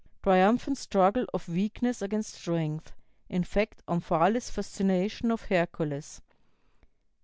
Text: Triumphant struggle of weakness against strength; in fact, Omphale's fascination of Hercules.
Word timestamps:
Triumphant 0.23 0.79
struggle 0.79 1.27
of 1.31 1.47
weakness 1.47 2.01
against 2.01 2.33
strength; 2.33 2.91
in 3.29 3.43
fact, 3.43 3.83
Omphale's 3.87 4.49
fascination 4.49 5.29
of 5.29 5.43
Hercules. 5.43 6.23